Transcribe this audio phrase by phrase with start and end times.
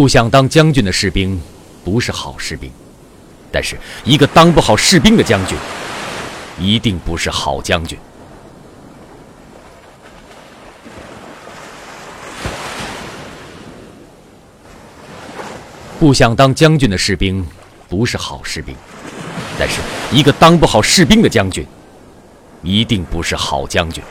[0.00, 1.38] 不想当将军的士兵
[1.84, 2.72] 不是好士兵。
[3.52, 5.54] 但是一个当不好士兵的将军
[6.58, 7.98] 一定不是好将军。
[15.98, 17.46] 不想当将军的士兵
[17.86, 18.74] 不是好士兵。
[19.58, 21.66] 但是一个当不好士兵的将军
[22.62, 24.02] 一定不是好将军。